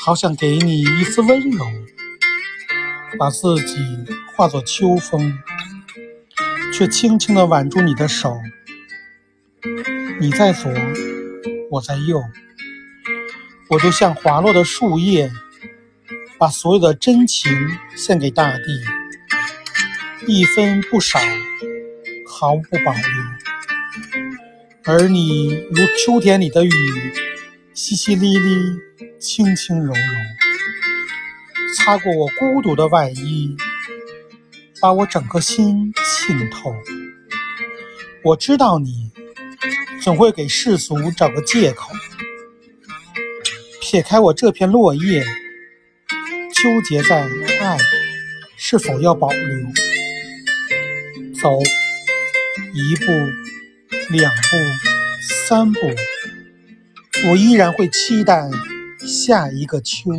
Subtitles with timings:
[0.00, 1.64] 好想给你一丝温柔，
[3.18, 3.76] 把自己
[4.34, 5.38] 化作秋风，
[6.72, 8.38] 却轻轻地挽住你的手。
[10.20, 10.70] 你在左，
[11.70, 12.22] 我在右，
[13.68, 15.30] 我就像滑落的树叶，
[16.38, 17.52] 把所有的真情
[17.94, 18.84] 献给大地，
[20.26, 21.18] 一分不少，
[22.26, 23.02] 毫不保留。
[24.84, 26.70] 而你如秋天里的雨，
[27.78, 28.76] 淅淅沥沥。
[29.20, 30.00] 轻轻柔柔，
[31.76, 33.56] 擦过我孤独的外衣，
[34.80, 35.92] 把我整颗心
[36.26, 36.74] 浸透。
[38.24, 39.12] 我知道你
[40.02, 41.92] 总会给世俗找个借口，
[43.80, 45.24] 撇开我这片落叶，
[46.52, 47.28] 纠结在
[47.60, 47.78] 爱
[48.56, 49.72] 是否要保留。
[51.40, 51.60] 走
[52.74, 53.12] 一步，
[54.10, 54.56] 两步，
[55.46, 55.80] 三步，
[57.26, 58.48] 我依然会期待。
[59.06, 60.10] 下一个秋。